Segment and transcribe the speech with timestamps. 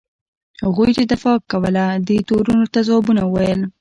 [0.65, 3.61] هغوی چې دفاع کوله دې تورونو ته ځوابونه وویل.